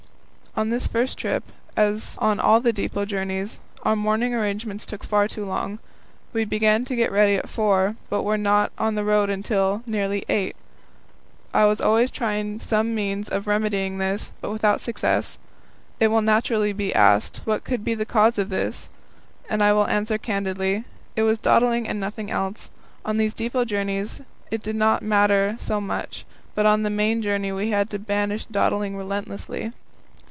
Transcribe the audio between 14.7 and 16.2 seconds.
success. It